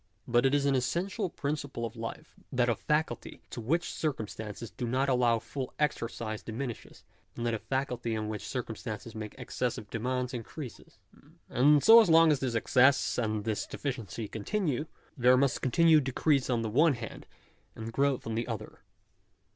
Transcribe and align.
But 0.27 0.47
it 0.47 0.55
is 0.55 0.65
an 0.65 0.73
essential 0.73 1.29
principle 1.29 1.85
of 1.85 1.95
life 1.95 2.33
that 2.51 2.69
a 2.69 2.73
faculty 2.75 3.43
to 3.51 3.61
which 3.61 3.93
circumstances 3.93 4.71
do 4.71 4.87
not 4.87 5.09
allow 5.09 5.37
full 5.37 5.75
exercise 5.77 6.41
diminishes; 6.41 7.03
and 7.35 7.45
that 7.45 7.53
a 7.53 7.59
faculty 7.59 8.15
on 8.17 8.27
which 8.27 8.41
circumstances 8.43 9.13
make 9.13 9.35
excessive 9.37 9.91
demands 9.91 10.33
increases. 10.33 10.97
And 11.49 11.83
so 11.83 12.01
long 12.01 12.31
as 12.31 12.39
this 12.39 12.55
excess 12.55 13.19
and 13.19 13.43
this 13.43 13.67
deficiency 13.67 14.27
continue, 14.27 14.87
there 15.15 15.37
must 15.37 15.61
continue 15.61 16.01
decrease 16.01 16.49
on 16.49 16.63
the 16.63 16.69
one 16.71 16.93
hand, 16.95 17.27
and 17.75 17.93
growth 17.93 18.25
on 18.25 18.33
the 18.33 18.47
other. 18.47 18.79